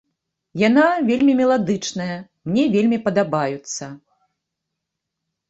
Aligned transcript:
Яна 0.67 0.85
вельмі 1.09 1.33
меладычныя, 1.41 2.15
мне 2.49 2.63
вельмі 2.77 2.97
падабаюцца. 3.05 3.93